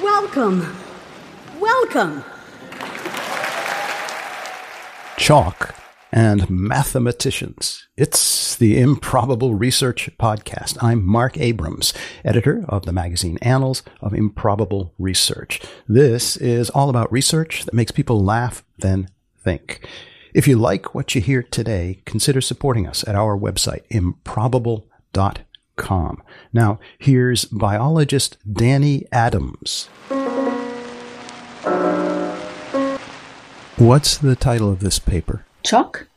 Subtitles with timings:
[0.00, 0.76] Welcome.
[1.58, 2.22] Welcome.
[5.16, 5.74] Chalk
[6.12, 7.88] and mathematicians.
[7.96, 10.80] It's the Improbable Research Podcast.
[10.80, 11.92] I'm Marc Abrahams,
[12.24, 15.60] editor of the magazine Annals of Improbable Research.
[15.88, 19.08] This is all about research that makes people laugh, then
[19.42, 19.84] think.
[20.34, 26.22] If you like what you hear today, consider supporting us at our website, improbable.com.
[26.52, 29.88] Now, here's biologist Dany Adams.
[33.76, 35.46] What's the title of this paper?
[35.62, 36.08] Chalk,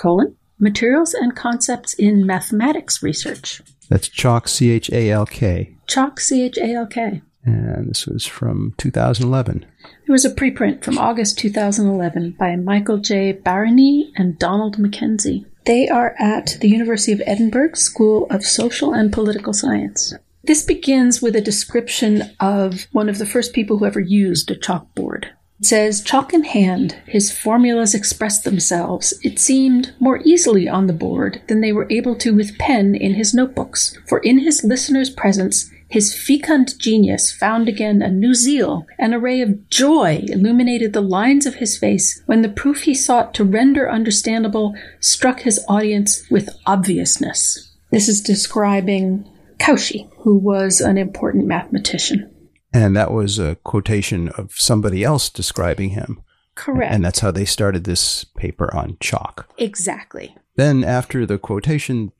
[0.00, 3.62] colon, materials and concepts in mathematics research.
[3.88, 5.76] That's Chalk, C H A L K.
[5.86, 7.22] Chalk, C H A L K.
[7.44, 9.64] And this was from 2011.
[10.06, 13.32] There was a preprint from August 2011 by Michael J.
[13.32, 15.44] Barany and Donald MacKenzie.
[15.66, 20.14] They are at the University of Edinburgh School of Social and Political Science.
[20.44, 24.56] This begins with a description of one of the first people who ever used a
[24.56, 25.26] chalkboard.
[25.60, 30.92] It says, Chalk in hand, his formulas expressed themselves, it seemed, more easily on the
[30.92, 33.98] board than they were able to with pen in his notebooks.
[34.08, 39.40] For in his listener's presence, his fecund genius found again a new zeal, an array
[39.40, 43.90] of joy illuminated the lines of his face when the proof he sought to render
[43.90, 47.74] understandable struck his audience with obviousness.
[47.90, 49.28] This is describing
[49.58, 52.30] Cauchy, who was an important mathematician.
[52.72, 56.22] And that was a quotation of somebody else describing him.
[56.54, 56.92] Correct.
[56.92, 59.48] And that's how they started this paper on chalk.
[59.56, 60.36] exactly.
[60.56, 62.10] Then, after the quotation,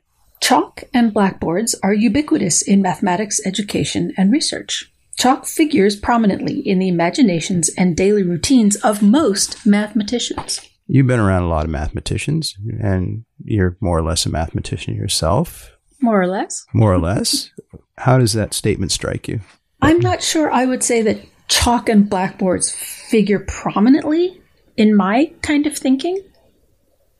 [0.40, 4.90] Chalk and blackboards are ubiquitous in mathematics education and research.
[5.18, 10.60] Chalk figures prominently in the imaginations and daily routines of most mathematicians.
[10.86, 15.76] you've been around a lot of mathematicians, and you're more or less a mathematician yourself,
[16.00, 16.64] More or less.
[16.72, 17.50] more or less.
[17.98, 19.40] How does that statement strike you?
[19.82, 24.40] I'm not sure I would say that chalk and blackboards figure prominently
[24.76, 26.22] in my kind of thinking,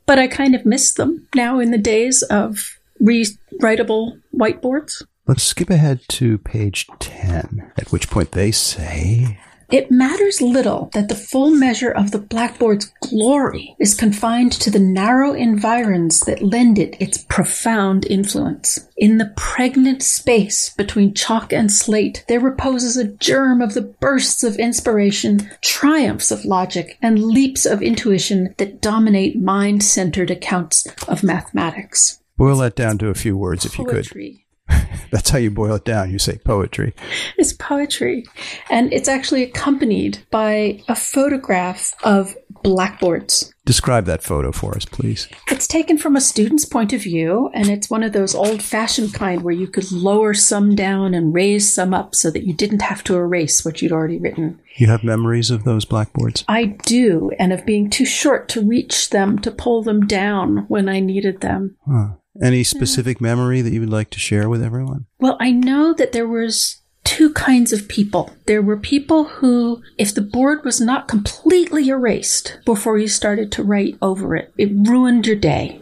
[0.07, 5.03] but I kind of miss them now in the days of rewritable whiteboards.
[5.27, 9.39] Let's skip ahead to page 10, at which point they say,
[9.71, 14.79] It matters little that the full measure of the blackboard's glory is confined to the
[14.79, 18.79] narrow environs that lend it its profound influence.
[18.97, 24.43] In the pregnant space between chalk and slate, there reposes a germ of the bursts
[24.43, 31.23] of inspiration, triumphs of logic, and leaps of intuition that dominate mind centered accounts of
[31.23, 32.19] mathematics.
[32.39, 34.07] Boil that down to a few words if you could.
[34.07, 34.47] Poetry.
[35.11, 36.11] That's how you boil it down.
[36.11, 36.95] You say poetry.
[37.37, 38.25] It's poetry.
[38.71, 43.53] And it's actually accompanied by a photograph of blackboards.
[43.65, 45.29] Describe that photo for us, please.
[45.51, 49.15] It's taken from a student's point of view, and it's one of those old fashioned
[49.15, 52.83] kind where you could lower some down and raise some up so that you didn't
[52.83, 54.61] have to erase what you'd already written.
[54.77, 56.45] You have memories of those blackboards?
[56.49, 60.89] I do, and of being too short to reach them to pull them down when
[60.89, 61.77] I needed them.
[61.87, 62.15] Huh.
[62.43, 65.07] Any specific memory that you would like to share with everyone?
[65.19, 68.31] Well, I know that there was two kinds of people.
[68.47, 73.63] There were people who, if the board was not completely erased before you started to
[73.63, 75.81] write over it, it ruined your day.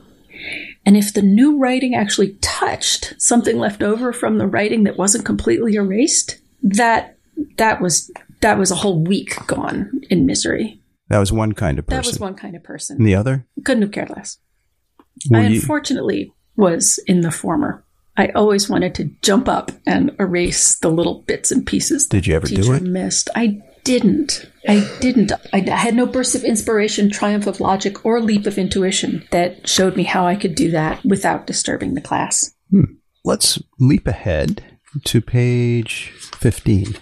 [0.84, 5.25] And if the new writing actually touched something left over from the writing that wasn't
[5.27, 7.17] completely erased, that
[7.59, 10.81] that was that was a whole week gone in misery.
[11.09, 12.03] That was one kind of person.
[12.03, 12.99] That was one kind of person.
[12.99, 13.47] And the other?
[13.65, 14.38] Couldn't have cared less.
[15.31, 17.85] Were I you- unfortunately was in the former.
[18.17, 22.06] I always wanted to jump up and erase the little bits and pieces.
[22.06, 22.82] Did you ever do it?
[22.82, 23.29] Missed.
[23.35, 24.50] I didn't.
[24.67, 25.32] I didn't.
[25.53, 29.69] I I had no burst of inspiration, triumph of logic, or leap of intuition that
[29.69, 32.53] showed me how I could do that without disturbing the class.
[32.70, 32.94] Hmm.
[33.25, 34.64] Let's leap ahead
[35.05, 36.97] to page 15.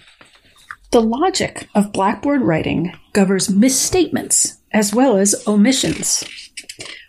[0.91, 6.25] The logic of blackboard writing governs misstatements as well as omissions.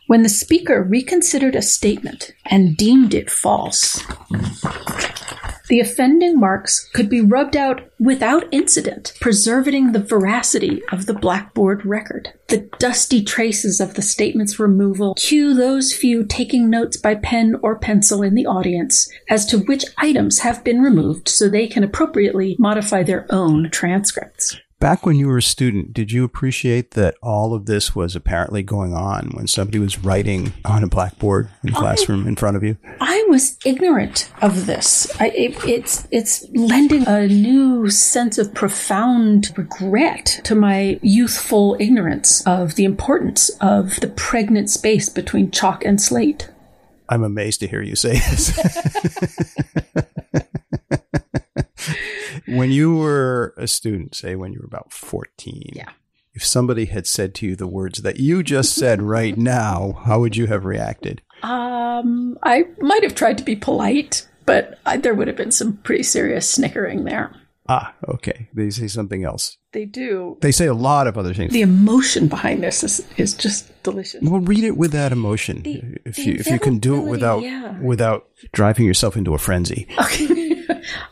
[0.07, 4.03] When the speaker reconsidered a statement and deemed it false,
[5.67, 11.83] The offending marks could be rubbed out without incident, preserving the veracity of the blackboard
[11.83, 12.31] record.
[12.49, 17.79] The dusty traces of the statement's removal cue those few taking notes by pen or
[17.79, 22.55] pencil in the audience as to which items have been removed so they can appropriately
[22.59, 24.57] modify their own transcripts.
[24.85, 28.61] Back when you were a student, did you appreciate that all of this was apparently
[28.61, 32.55] going on when somebody was writing on a blackboard in a classroom I, in front
[32.55, 32.77] of you?
[33.01, 35.09] I was ignorant of this.
[35.19, 42.45] I, it, it's it's lending a new sense of profound regret to my youthful ignorance
[42.45, 46.51] of the importance of the pregnant space between chalk and slate.
[47.09, 48.55] I'm amazed to hear you say this.
[52.47, 55.89] when you were a student, say when you were about 14, yeah.
[56.33, 60.19] if somebody had said to you the words that you just said right now, how
[60.19, 61.21] would you have reacted?
[61.43, 65.77] Um, I might have tried to be polite, but I, there would have been some
[65.77, 67.33] pretty serious snickering there.
[67.67, 68.47] Ah, okay.
[68.53, 69.57] They say something else.
[69.71, 70.37] They do.
[70.41, 71.51] They say a lot of other things.
[71.51, 74.21] The emotion behind this is, is just delicious.
[74.21, 75.63] Well, read it with that emotion.
[75.63, 77.79] The, if the you if you can do it without yeah.
[77.79, 79.87] without driving yourself into a frenzy.
[79.99, 80.44] Okay.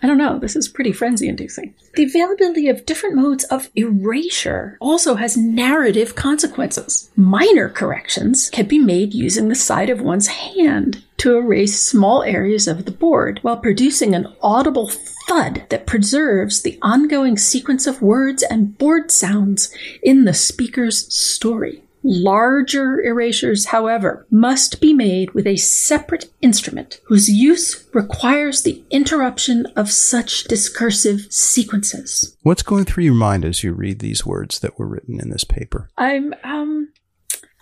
[0.02, 0.40] I don't know.
[0.40, 1.74] This is pretty frenzy inducing.
[1.96, 7.10] The availability of different modes of erasure also has narrative consequences.
[7.16, 12.68] Minor corrections can be made using the side of one's hand to erase small areas
[12.68, 14.90] of the board while producing an audible
[15.28, 21.84] thud that preserves the ongoing sequence of words and board sounds in the speaker's story.
[22.04, 29.66] Larger erasures, however, must be made with a separate instrument whose use requires the interruption
[29.76, 32.36] of such discursive sequences.
[32.44, 35.46] What's going through your mind as you read these words that were written in this
[35.46, 35.90] paper?
[35.98, 36.90] I'm um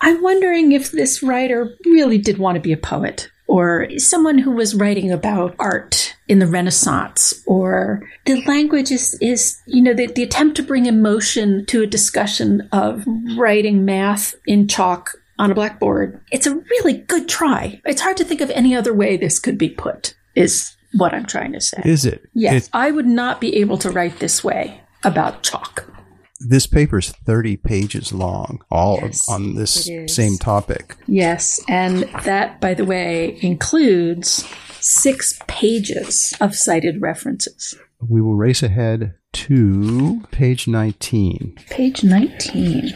[0.00, 4.50] I'm wondering if this writer really did want to be a poet or someone who
[4.50, 10.06] was writing about art in the Renaissance, or the language is, is you know, the,
[10.06, 13.04] the attempt to bring emotion to a discussion of
[13.36, 16.20] writing math in chalk on a blackboard.
[16.30, 17.80] It's a really good try.
[17.84, 21.26] It's hard to think of any other way this could be put, is what I'm
[21.26, 21.82] trying to say.
[21.84, 22.24] Is it?
[22.34, 22.64] Yes.
[22.66, 25.86] It- I would not be able to write this way about chalk
[26.48, 30.96] this paper is 30 pages long, all yes, on this same topic.
[31.06, 31.60] Yes.
[31.68, 34.44] And that, by the way, includes
[34.80, 37.74] six pages of cited references.
[38.08, 41.56] We will race ahead to page 19.
[41.70, 42.92] Page 19.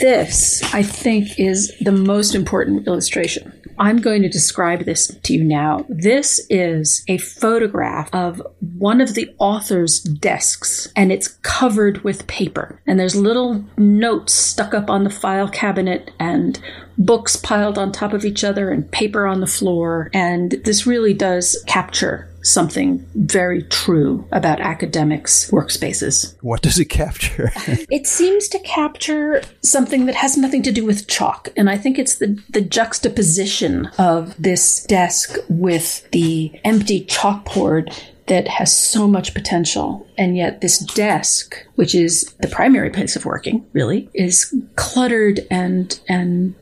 [0.00, 3.59] This, I think, is the most important illustration.
[3.80, 5.86] I'm going to describe this to you now.
[5.88, 8.42] This is a photograph of
[8.76, 12.78] one of the author's desks, and it's covered with paper.
[12.86, 16.60] And there's little notes stuck up on the file cabinet, and
[16.98, 20.10] books piled on top of each other, and paper on the floor.
[20.12, 26.36] And this really does capture something very true about academics' workspaces.
[26.42, 27.52] What does it capture?
[27.90, 31.48] it seems to capture something that has nothing to do with chalk.
[31.56, 37.92] And I think it's the, the juxtaposition of this desk with the empty chalkboard
[38.26, 40.06] that has so much potential.
[40.16, 45.98] And yet, this desk, which is the primary place of working, really, is cluttered and,
[46.08, 46.54] and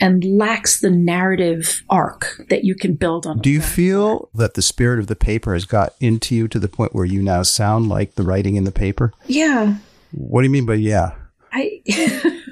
[0.00, 3.38] and lacks the narrative arc that you can build on.
[3.38, 6.68] Do you feel that the spirit of the paper has got into you to the
[6.68, 9.12] point where you now sound like the writing in the paper?
[9.26, 9.76] Yeah.
[10.12, 11.12] What do you mean by yeah?
[11.52, 11.82] I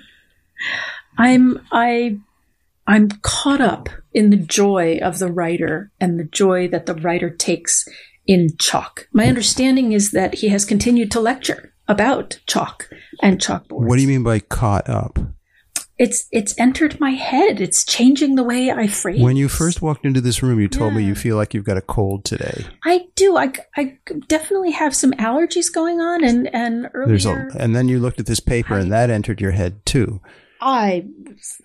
[1.18, 2.18] I'm I
[2.86, 7.30] I'm caught up in the joy of the writer and the joy that the writer
[7.30, 7.86] takes
[8.26, 9.08] in chalk.
[9.12, 12.88] My understanding is that he has continued to lecture about chalk
[13.22, 13.86] and chalkboards.
[13.86, 15.18] What do you mean by caught up?
[15.98, 17.60] It's it's entered my head.
[17.60, 19.20] It's changing the way I phrase.
[19.20, 20.98] When you first walked into this room, you told yeah.
[20.98, 22.66] me you feel like you've got a cold today.
[22.84, 23.36] I do.
[23.36, 27.48] I, I definitely have some allergies going on, and and earlier.
[27.48, 30.20] A, and then you looked at this paper, I, and that entered your head too.
[30.60, 31.06] I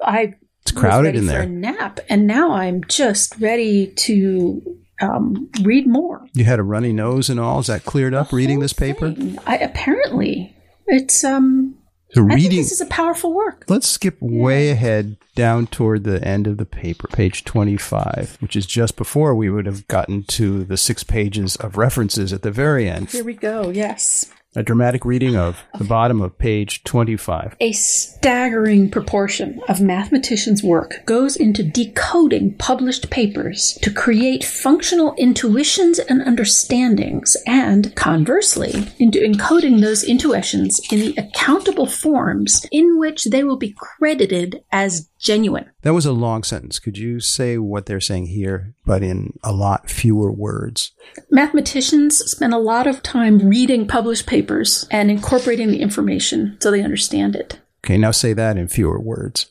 [0.01, 1.41] I it's crowded in there.
[1.41, 6.27] a nap, and now I'm just ready to um, read more.
[6.33, 7.59] You had a runny nose and all.
[7.59, 9.13] Is that cleared up reading this paper?
[9.45, 10.55] I apparently
[10.87, 11.75] it's um
[12.13, 13.65] so reading this is a powerful work.
[13.67, 18.65] Let's skip way ahead down toward the end of the paper, page 25, which is
[18.65, 22.87] just before we would have gotten to the six pages of references at the very
[22.87, 23.09] end.
[23.09, 23.69] Here we go.
[23.69, 24.31] Yes.
[24.55, 27.55] A dramatic reading of the bottom of page 25.
[27.59, 35.97] A staggering proportion of mathematicians' work goes into decoding published papers to create functional intuitions
[35.97, 43.43] and understandings, and conversely, into encoding those intuitions in the accountable forms in which they
[43.43, 45.71] will be credited as genuine.
[45.81, 46.77] That was a long sentence.
[46.77, 50.91] Could you say what they're saying here, but in a lot fewer words?
[51.31, 56.83] Mathematicians spend a lot of time reading published papers and incorporating the information so they
[56.83, 57.59] understand it.
[57.83, 59.47] Okay, now say that in fewer words.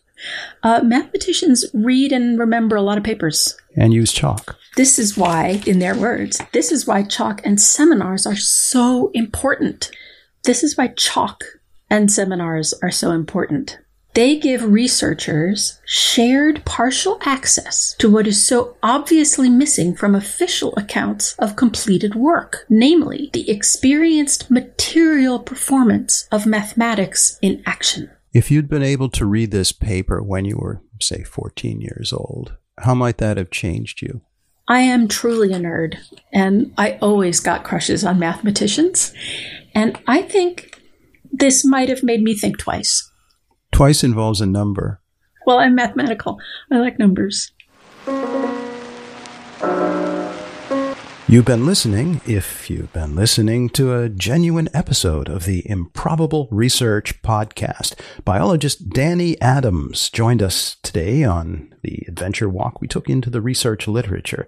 [0.63, 3.57] Uh, mathematicians read and remember a lot of papers.
[3.77, 4.57] And use chalk.
[4.77, 9.91] This is why, in their words, this is why chalk and seminars are so important.
[10.45, 11.43] This is why chalk
[11.91, 13.79] and seminars are so important.
[14.15, 21.35] They give researchers shared partial access to what is so obviously missing from official accounts
[21.39, 28.11] of completed work, namely the experienced material performance of mathematics in action.
[28.35, 32.57] If you'd been able to read this paper when you were, say, 14 years old,
[32.79, 34.21] how might that have changed you?
[34.69, 35.97] I am truly a nerd,
[36.33, 39.13] and I always got crushes on mathematicians.
[39.75, 40.81] And I think
[41.31, 43.11] this might have made me think twice.
[43.83, 45.01] Twice involves a number.
[45.45, 46.39] Well, I'm mathematical.
[46.71, 47.51] I like numbers.
[51.27, 57.21] You've been listening, if you've been listening, to a genuine episode of the Improbable Research
[57.23, 57.99] Podcast.
[58.25, 63.89] Biologist Dany Adams joined us today on the adventure walk we took into the research
[63.89, 64.47] literature.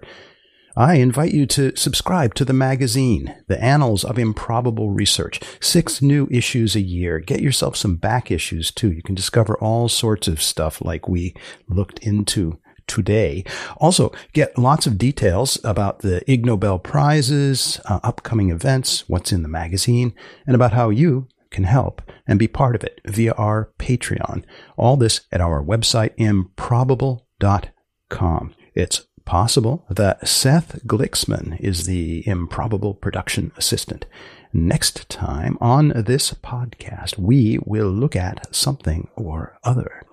[0.77, 5.39] I invite you to subscribe to the magazine, The Annals of Improbable Research.
[5.61, 7.19] Six new issues a year.
[7.19, 8.91] Get yourself some back issues too.
[8.91, 11.33] You can discover all sorts of stuff like we
[11.69, 13.45] looked into today.
[13.77, 19.43] Also, get lots of details about the Ig Nobel Prizes, uh, upcoming events, what's in
[19.43, 20.13] the magazine,
[20.45, 24.43] and about how you can help and be part of it via our Patreon.
[24.75, 28.55] All this at our website, improbable.com.
[28.75, 34.05] It's possible that Seth Gliksman is the improbable production assistant.
[34.53, 40.03] Next time on this podcast, we will look at something or other.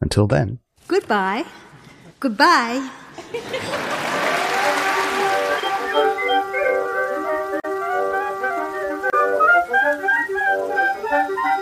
[0.00, 1.46] Until then, goodbye.
[2.20, 2.90] Goodbye.